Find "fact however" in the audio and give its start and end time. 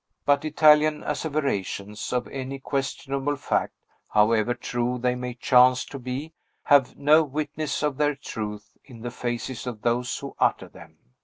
3.35-4.55